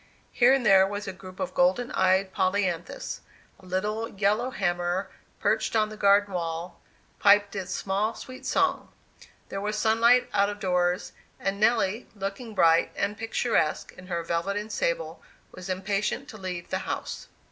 [0.31, 3.19] Here and there was a group of the golden eyed polyanthus;
[3.59, 6.81] a little yellow hammer, perched on the garden wall,
[7.19, 8.89] piped its small, sweet song.
[9.49, 14.57] There was sunlight out of doors, and Nelly, looking bright and picturesque in her velvet
[14.57, 17.27] and sable, was impatient to leave the house.